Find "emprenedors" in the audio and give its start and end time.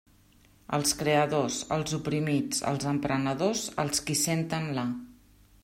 2.95-3.63